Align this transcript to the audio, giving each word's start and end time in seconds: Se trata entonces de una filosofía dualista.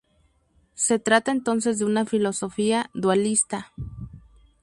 Se 0.73 0.97
trata 0.97 1.29
entonces 1.31 1.77
de 1.77 1.85
una 1.85 2.07
filosofía 2.07 2.89
dualista. 2.95 3.71